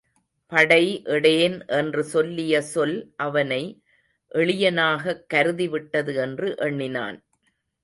[0.47, 3.13] படை எடேன் என்று சொல்லிய சொல்
[3.15, 3.83] அவனை
[4.35, 7.23] எளியனாகக் கருதிவிட்டது என்று எண்ணினான்.